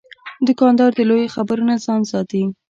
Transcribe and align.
دوکاندار 0.47 0.91
د 0.95 0.99
لویو 1.09 1.33
خبرو 1.35 1.63
نه 1.69 1.75
ځان 1.85 2.01
ساتي. 2.11 2.43